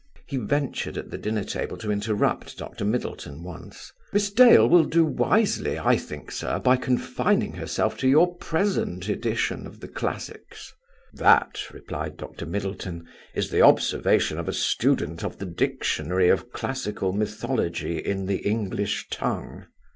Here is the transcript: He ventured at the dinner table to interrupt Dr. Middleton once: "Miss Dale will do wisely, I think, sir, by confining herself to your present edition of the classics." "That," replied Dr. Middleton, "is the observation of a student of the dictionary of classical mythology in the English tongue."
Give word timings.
He 0.25 0.37
ventured 0.37 0.97
at 0.97 1.11
the 1.11 1.17
dinner 1.19 1.43
table 1.43 1.77
to 1.77 1.91
interrupt 1.91 2.57
Dr. 2.57 2.83
Middleton 2.83 3.43
once: 3.43 3.93
"Miss 4.11 4.31
Dale 4.31 4.67
will 4.67 4.85
do 4.85 5.05
wisely, 5.05 5.77
I 5.77 5.95
think, 5.95 6.31
sir, 6.31 6.57
by 6.57 6.75
confining 6.75 7.53
herself 7.53 7.97
to 7.97 8.07
your 8.07 8.33
present 8.37 9.07
edition 9.07 9.67
of 9.67 9.79
the 9.79 9.87
classics." 9.87 10.73
"That," 11.13 11.69
replied 11.71 12.17
Dr. 12.17 12.47
Middleton, 12.47 13.07
"is 13.35 13.51
the 13.51 13.61
observation 13.61 14.39
of 14.39 14.49
a 14.49 14.53
student 14.53 15.23
of 15.23 15.37
the 15.37 15.45
dictionary 15.45 16.29
of 16.29 16.51
classical 16.51 17.13
mythology 17.13 17.99
in 17.99 18.25
the 18.25 18.37
English 18.37 19.05
tongue." 19.11 19.67